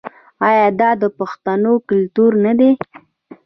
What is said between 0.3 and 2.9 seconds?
آیا دا د پښتنو کلتور نه دی؟